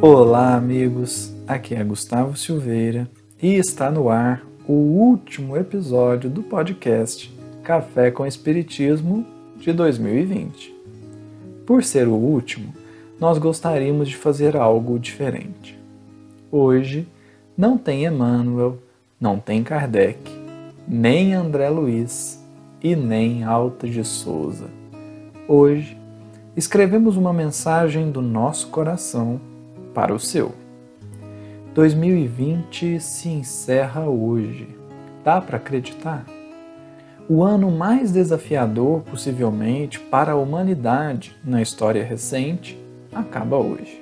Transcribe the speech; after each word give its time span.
Olá, 0.00 0.54
amigos. 0.54 1.34
Aqui 1.44 1.74
é 1.74 1.82
Gustavo 1.82 2.36
Silveira 2.36 3.10
e 3.42 3.56
está 3.56 3.90
no 3.90 4.08
ar 4.08 4.46
o 4.64 4.72
último 4.72 5.56
episódio 5.56 6.30
do 6.30 6.40
podcast 6.40 7.28
Café 7.64 8.12
com 8.12 8.24
Espiritismo 8.24 9.26
de 9.56 9.72
2020. 9.72 10.72
Por 11.66 11.82
ser 11.82 12.06
o 12.06 12.14
último, 12.14 12.72
nós 13.18 13.38
gostaríamos 13.38 14.08
de 14.08 14.16
fazer 14.16 14.56
algo 14.56 15.00
diferente. 15.00 15.76
Hoje 16.48 17.08
não 17.56 17.76
tem 17.76 18.04
Emmanuel, 18.04 18.78
não 19.20 19.40
tem 19.40 19.64
Kardec, 19.64 20.30
nem 20.86 21.34
André 21.34 21.68
Luiz 21.70 22.40
e 22.80 22.94
nem 22.94 23.42
Alta 23.42 23.88
de 23.88 24.04
Souza. 24.04 24.70
Hoje 25.48 25.98
escrevemos 26.56 27.16
uma 27.16 27.32
mensagem 27.32 28.12
do 28.12 28.22
nosso 28.22 28.68
coração 28.68 29.40
para 29.98 30.14
o 30.14 30.20
seu. 30.20 30.52
2020 31.74 33.00
se 33.00 33.28
encerra 33.28 34.08
hoje. 34.08 34.68
Dá 35.24 35.40
para 35.40 35.56
acreditar? 35.56 36.24
O 37.28 37.42
ano 37.42 37.68
mais 37.68 38.12
desafiador, 38.12 39.00
possivelmente, 39.00 39.98
para 39.98 40.30
a 40.30 40.36
humanidade 40.36 41.36
na 41.44 41.60
história 41.60 42.04
recente 42.04 42.78
acaba 43.12 43.56
hoje. 43.56 44.00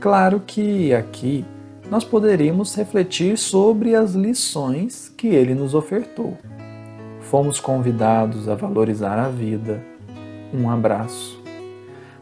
Claro 0.00 0.38
que 0.46 0.92
aqui 0.92 1.46
nós 1.90 2.04
poderíamos 2.04 2.74
refletir 2.74 3.38
sobre 3.38 3.94
as 3.94 4.12
lições 4.12 5.08
que 5.16 5.28
ele 5.28 5.54
nos 5.54 5.74
ofertou. 5.74 6.36
Fomos 7.22 7.58
convidados 7.58 8.50
a 8.50 8.54
valorizar 8.54 9.18
a 9.18 9.30
vida, 9.30 9.82
um 10.52 10.68
abraço, 10.68 11.39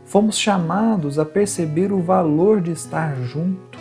fomos 0.09 0.39
chamados 0.39 1.19
a 1.19 1.25
perceber 1.25 1.93
o 1.93 2.01
valor 2.01 2.63
de 2.63 2.73
estar 2.73 3.15
junto, 3.25 3.79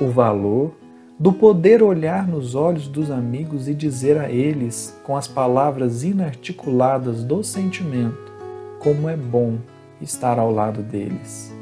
o 0.00 0.08
valor 0.08 0.74
do 1.18 1.32
poder 1.32 1.84
olhar 1.84 2.26
nos 2.26 2.56
olhos 2.56 2.88
dos 2.88 3.12
amigos 3.12 3.68
e 3.68 3.74
dizer 3.74 4.18
a 4.18 4.28
eles, 4.28 4.98
com 5.04 5.16
as 5.16 5.28
palavras 5.28 6.02
inarticuladas 6.02 7.22
do 7.22 7.44
sentimento, 7.44 8.32
como 8.80 9.08
é 9.08 9.16
bom 9.16 9.58
estar 10.02 10.36
ao 10.36 10.50
lado 10.50 10.82
deles. 10.82 11.54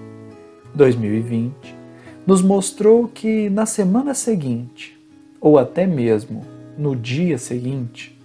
2020 0.75 1.55
nos 2.27 2.41
mostrou 2.41 3.07
que 3.07 3.51
na 3.51 3.67
semana 3.67 4.15
seguinte, 4.15 4.99
ou 5.39 5.59
até 5.59 5.87
mesmo 5.87 6.41
no 6.77 6.97
dia 6.97 7.37
seguinte, 7.37 8.19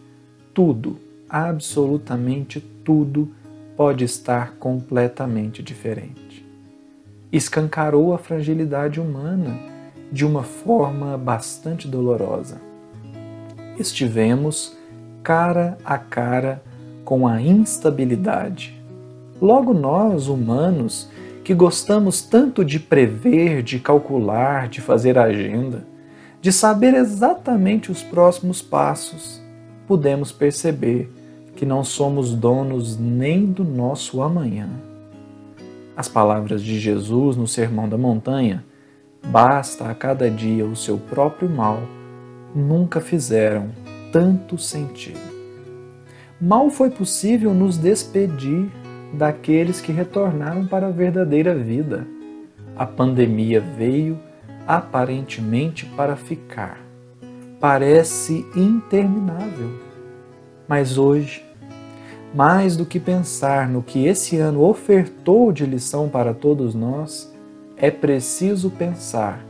tudo, 0.53 0.97
absolutamente 1.27 2.61
tudo, 2.83 3.29
pode 3.79 4.03
estar 4.03 4.55
completamente 4.59 5.63
diferente. 5.63 6.45
Escancarou 7.31 8.13
a 8.13 8.17
fragilidade 8.17 8.99
humana 8.99 9.57
de 10.11 10.25
uma 10.25 10.43
forma 10.43 11.17
bastante 11.17 11.87
dolorosa. 11.87 12.59
Estivemos 13.79 14.75
cara 15.23 15.77
a 15.85 15.97
cara 15.97 16.61
com 17.05 17.25
a 17.25 17.41
instabilidade. 17.41 18.77
Logo 19.41 19.73
nós, 19.73 20.27
humanos, 20.27 21.09
que 21.41 21.53
gostamos 21.53 22.21
tanto 22.21 22.65
de 22.65 22.81
prever, 22.81 23.63
de 23.63 23.79
calcular, 23.79 24.67
de 24.67 24.81
fazer 24.81 25.17
agenda, 25.17 25.87
de 26.41 26.51
saber 26.51 26.95
exatamente 26.95 27.89
os 27.89 28.03
próximos 28.03 28.61
passos, 28.61 29.41
pudemos 29.87 30.33
perceber 30.33 31.09
que 31.55 31.65
não 31.65 31.83
somos 31.83 32.33
donos 32.33 32.97
nem 32.97 33.45
do 33.45 33.63
nosso 33.63 34.21
amanhã. 34.21 34.69
As 35.95 36.07
palavras 36.07 36.63
de 36.63 36.79
Jesus 36.79 37.35
no 37.35 37.47
Sermão 37.47 37.89
da 37.89 37.97
Montanha, 37.97 38.63
basta 39.27 39.89
a 39.89 39.93
cada 39.93 40.29
dia 40.29 40.65
o 40.65 40.75
seu 40.75 40.97
próprio 40.97 41.49
mal, 41.49 41.81
nunca 42.55 43.01
fizeram 43.01 43.69
tanto 44.11 44.57
sentido. 44.57 45.19
Mal 46.39 46.69
foi 46.69 46.89
possível 46.89 47.53
nos 47.53 47.77
despedir 47.77 48.69
daqueles 49.13 49.81
que 49.81 49.91
retornaram 49.91 50.65
para 50.65 50.87
a 50.87 50.91
verdadeira 50.91 51.53
vida. 51.53 52.07
A 52.77 52.85
pandemia 52.85 53.59
veio 53.59 54.17
aparentemente 54.65 55.85
para 55.85 56.15
ficar. 56.15 56.79
Parece 57.59 58.45
interminável. 58.55 59.88
Mas 60.69 60.99
hoje, 60.99 61.43
mais 62.31 62.77
do 62.77 62.85
que 62.85 62.99
pensar 62.99 63.67
no 63.67 63.81
que 63.81 64.05
esse 64.05 64.37
ano 64.37 64.61
ofertou 64.61 65.51
de 65.51 65.65
lição 65.65 66.07
para 66.07 66.31
todos 66.31 66.75
nós, 66.75 67.33
é 67.75 67.89
preciso 67.89 68.69
pensar 68.69 69.43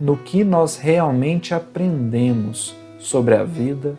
no 0.00 0.16
que 0.16 0.42
nós 0.42 0.76
realmente 0.76 1.54
aprendemos 1.54 2.74
sobre 2.98 3.36
a 3.36 3.44
vida, 3.44 3.96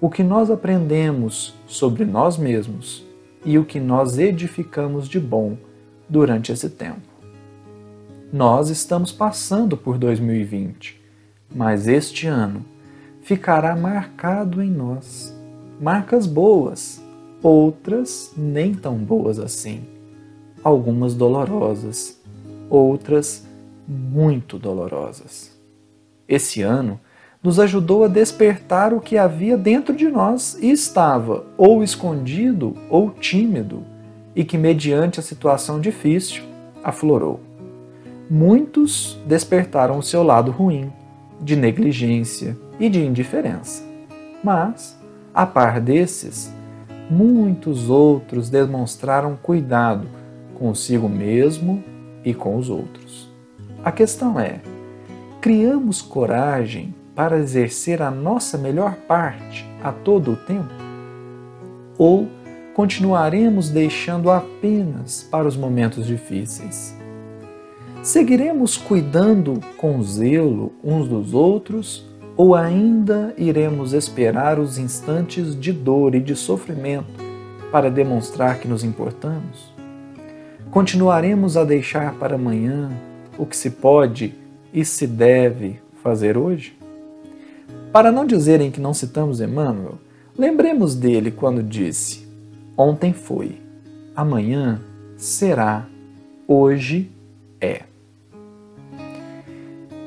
o 0.00 0.08
que 0.08 0.22
nós 0.22 0.48
aprendemos 0.48 1.56
sobre 1.66 2.04
nós 2.04 2.38
mesmos 2.38 3.04
e 3.44 3.58
o 3.58 3.64
que 3.64 3.80
nós 3.80 4.16
edificamos 4.16 5.08
de 5.08 5.18
bom 5.18 5.56
durante 6.08 6.52
esse 6.52 6.70
tempo. 6.70 7.00
Nós 8.32 8.70
estamos 8.70 9.10
passando 9.10 9.76
por 9.76 9.98
2020, 9.98 11.02
mas 11.52 11.88
este 11.88 12.28
ano 12.28 12.64
ficará 13.22 13.74
marcado 13.74 14.62
em 14.62 14.70
nós 14.70 15.41
marcas 15.82 16.28
boas 16.28 17.02
outras 17.42 18.32
nem 18.36 18.72
tão 18.72 18.96
boas 18.96 19.40
assim, 19.40 19.82
algumas 20.62 21.12
dolorosas, 21.12 22.20
outras 22.70 23.44
muito 23.88 24.60
dolorosas. 24.60 25.50
Esse 26.28 26.62
ano 26.62 27.00
nos 27.42 27.58
ajudou 27.58 28.04
a 28.04 28.08
despertar 28.08 28.94
o 28.94 29.00
que 29.00 29.18
havia 29.18 29.56
dentro 29.56 29.92
de 29.92 30.08
nós 30.08 30.56
e 30.62 30.70
estava 30.70 31.44
ou 31.58 31.82
escondido 31.82 32.76
ou 32.88 33.10
tímido 33.10 33.82
e 34.36 34.44
que, 34.44 34.56
mediante 34.56 35.18
a 35.18 35.22
situação 35.22 35.80
difícil, 35.80 36.44
aflorou. 36.84 37.40
Muitos 38.30 39.18
despertaram 39.26 39.98
o 39.98 40.02
seu 40.02 40.22
lado 40.22 40.52
ruim, 40.52 40.92
de 41.40 41.56
negligência 41.56 42.56
e 42.78 42.88
de 42.88 43.04
indiferença. 43.04 43.82
Mas, 44.44 45.01
a 45.34 45.46
par 45.46 45.80
desses, 45.80 46.52
muitos 47.10 47.88
outros 47.88 48.50
demonstraram 48.50 49.36
cuidado 49.36 50.06
consigo 50.54 51.08
mesmo 51.08 51.82
e 52.24 52.32
com 52.32 52.56
os 52.56 52.68
outros. 52.68 53.30
A 53.84 53.90
questão 53.90 54.38
é: 54.38 54.60
criamos 55.40 56.00
coragem 56.00 56.94
para 57.14 57.38
exercer 57.38 58.00
a 58.00 58.10
nossa 58.10 58.56
melhor 58.56 58.94
parte 59.08 59.68
a 59.82 59.90
todo 59.90 60.32
o 60.32 60.36
tempo? 60.36 60.72
Ou 61.98 62.28
continuaremos 62.74 63.68
deixando 63.68 64.30
apenas 64.30 65.26
para 65.30 65.46
os 65.48 65.56
momentos 65.56 66.06
difíceis? 66.06 66.96
Seguiremos 68.02 68.76
cuidando 68.76 69.60
com 69.76 70.02
zelo 70.02 70.72
uns 70.82 71.06
dos 71.06 71.34
outros 71.34 72.11
ou 72.36 72.54
ainda 72.54 73.34
iremos 73.36 73.92
esperar 73.92 74.58
os 74.58 74.78
instantes 74.78 75.58
de 75.58 75.72
dor 75.72 76.14
e 76.14 76.20
de 76.20 76.34
sofrimento 76.34 77.22
para 77.70 77.90
demonstrar 77.90 78.58
que 78.58 78.68
nos 78.68 78.82
importamos? 78.84 79.72
Continuaremos 80.70 81.56
a 81.56 81.64
deixar 81.64 82.14
para 82.14 82.36
amanhã 82.36 82.90
o 83.36 83.44
que 83.44 83.56
se 83.56 83.70
pode 83.70 84.34
e 84.72 84.84
se 84.84 85.06
deve 85.06 85.78
fazer 86.02 86.36
hoje? 86.36 86.76
Para 87.92 88.10
não 88.10 88.26
dizerem 88.26 88.70
que 88.70 88.80
não 88.80 88.94
citamos 88.94 89.40
Emmanuel, 89.40 89.98
lembremos 90.36 90.94
dele 90.94 91.30
quando 91.30 91.62
disse: 91.62 92.26
Ontem 92.76 93.12
foi, 93.12 93.60
amanhã 94.16 94.80
será, 95.16 95.86
hoje 96.48 97.10
é. 97.60 97.91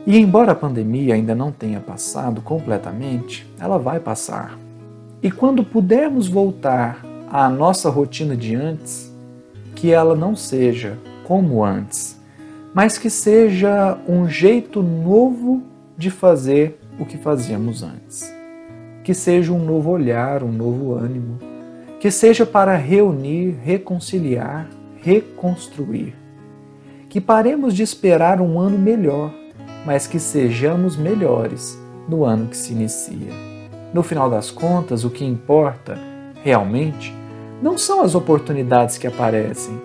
E 0.07 0.19
embora 0.19 0.51
a 0.51 0.55
pandemia 0.55 1.15
ainda 1.15 1.33
não 1.33 1.51
tenha 1.51 1.79
passado 1.79 2.39
completamente, 2.39 3.51
ela 3.59 3.79
vai 3.79 3.99
passar. 3.99 4.55
E 5.21 5.31
quando 5.31 5.63
pudermos 5.63 6.27
voltar 6.27 7.03
à 7.27 7.49
nossa 7.49 7.89
rotina 7.89 8.37
de 8.37 8.53
antes, 8.53 9.11
que 9.73 9.91
ela 9.91 10.15
não 10.15 10.35
seja 10.35 10.95
como 11.23 11.63
antes, 11.63 12.21
mas 12.71 12.99
que 12.99 13.09
seja 13.09 13.97
um 14.07 14.29
jeito 14.29 14.83
novo 14.83 15.63
de 15.97 16.11
fazer 16.11 16.79
o 16.99 17.05
que 17.05 17.17
fazíamos 17.17 17.81
antes. 17.81 18.31
Que 19.03 19.13
seja 19.13 19.51
um 19.51 19.65
novo 19.65 19.89
olhar, 19.89 20.43
um 20.43 20.51
novo 20.51 20.93
ânimo, 20.93 21.39
que 21.99 22.11
seja 22.11 22.45
para 22.45 22.75
reunir, 22.75 23.55
reconciliar, 23.63 24.69
reconstruir. 25.01 26.13
Que 27.09 27.19
paremos 27.19 27.73
de 27.73 27.81
esperar 27.81 28.39
um 28.39 28.59
ano 28.59 28.77
melhor 28.77 29.33
mas 29.85 30.07
que 30.07 30.19
sejamos 30.19 30.97
melhores 30.97 31.79
no 32.09 32.23
ano 32.23 32.47
que 32.47 32.57
se 32.57 32.73
inicia. 32.73 33.31
No 33.93 34.03
final 34.03 34.29
das 34.29 34.51
contas, 34.51 35.03
o 35.03 35.09
que 35.09 35.23
importa, 35.23 35.97
realmente, 36.43 37.13
não 37.61 37.77
são 37.77 38.01
as 38.01 38.15
oportunidades 38.15 38.97
que 38.97 39.07
aparecem, 39.07 39.79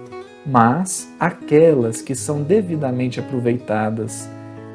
mas 0.44 1.08
aquelas 1.20 2.02
que 2.02 2.14
são 2.14 2.42
devidamente 2.42 3.20
aproveitadas, 3.20 4.28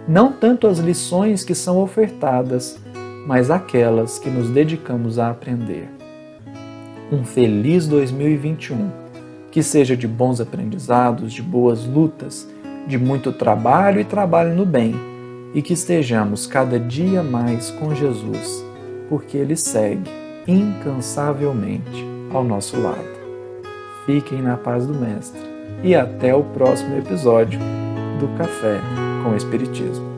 não 0.08 0.32
tanto 0.32 0.68
as 0.68 0.78
lições 0.78 1.44
que 1.44 1.56
são 1.56 1.80
ofertadas, 1.80 2.80
mas 3.28 3.50
aquelas 3.50 4.20
que 4.20 4.30
nos 4.30 4.50
dedicamos 4.50 5.18
a 5.18 5.32
aprender. 5.32 5.90
Um 7.12 7.24
feliz 7.24 7.88
2021, 7.88 8.90
que 9.52 9.64
seja 9.64 9.98
de 9.98 10.08
bons 10.08 10.40
aprendizados, 10.40 11.34
de 11.34 11.42
boas 11.42 11.86
lutas, 11.86 12.48
de 12.88 12.98
muito 12.98 13.32
trabalho 13.32 14.00
e 14.00 14.04
trabalho 14.04 14.54
no 14.54 14.66
bem, 14.66 14.96
e 15.56 15.62
que 15.62 15.74
estejamos 15.74 16.46
cada 16.46 16.78
dia 16.78 17.24
mais 17.24 17.72
com 17.72 17.96
Jesus, 17.96 18.64
porque 19.08 19.38
Ele 19.38 19.56
segue 19.56 20.12
incansavelmente 20.46 22.06
ao 22.32 22.44
nosso 22.44 22.80
lado. 22.80 23.16
Fiquem 24.06 24.42
na 24.42 24.58
paz 24.58 24.86
do 24.86 24.94
Mestre 24.94 25.42
e 25.82 25.96
até 25.96 26.36
o 26.36 26.44
próximo 26.44 26.98
episódio 26.98 27.60
do 28.20 28.28
Café 28.38 28.80
com 29.24 29.32
o 29.32 29.38
Espiritismo. 29.38 30.15